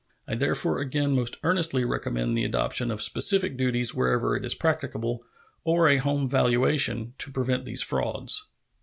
I 0.27 0.33
therefore 0.33 0.79
again 0.79 1.15
most 1.15 1.37
earnestly 1.43 1.85
recommend 1.85 2.35
the 2.35 2.43
adoption 2.43 2.89
of 2.89 3.03
specific 3.03 3.55
duties 3.55 3.93
wherever 3.93 4.35
it 4.35 4.43
is 4.43 4.55
practicable, 4.55 5.23
or 5.63 5.87
a 5.89 5.97
home 5.97 6.27
valuation, 6.27 7.13
to 7.19 7.31
prevent 7.31 7.65
these 7.65 7.83
frauds. 7.83 8.47